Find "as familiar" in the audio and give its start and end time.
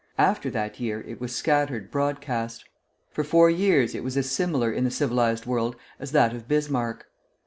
4.17-4.71